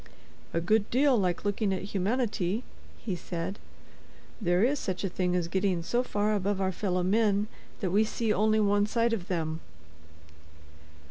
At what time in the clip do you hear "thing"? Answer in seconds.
5.09-5.35